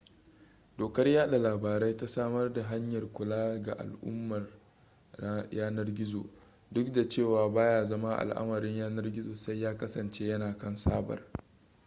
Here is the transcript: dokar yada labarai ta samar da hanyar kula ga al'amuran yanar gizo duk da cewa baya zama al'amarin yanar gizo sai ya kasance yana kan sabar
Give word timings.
dokar 0.77 1.07
yada 1.07 1.37
labarai 1.39 1.97
ta 1.97 2.07
samar 2.07 2.53
da 2.53 2.63
hanyar 2.63 3.13
kula 3.13 3.59
ga 3.61 3.73
al'amuran 3.73 4.49
yanar 5.51 5.93
gizo 5.93 6.25
duk 6.71 6.91
da 6.91 7.09
cewa 7.09 7.49
baya 7.49 7.85
zama 7.85 8.15
al'amarin 8.17 8.77
yanar 8.77 9.11
gizo 9.11 9.35
sai 9.35 9.59
ya 9.59 9.77
kasance 9.77 10.23
yana 10.25 10.57
kan 10.57 10.77
sabar 10.77 11.27